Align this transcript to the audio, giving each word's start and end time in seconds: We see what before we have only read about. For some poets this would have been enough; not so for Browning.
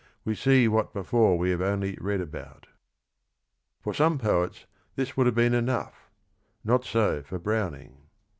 We 0.25 0.33
see 0.33 0.67
what 0.67 0.95
before 0.95 1.37
we 1.37 1.51
have 1.51 1.61
only 1.61 1.95
read 2.01 2.21
about. 2.21 2.65
For 3.81 3.93
some 3.93 4.17
poets 4.17 4.65
this 4.95 5.15
would 5.15 5.27
have 5.27 5.35
been 5.35 5.53
enough; 5.53 6.09
not 6.63 6.83
so 6.83 7.21
for 7.21 7.37
Browning. 7.37 7.99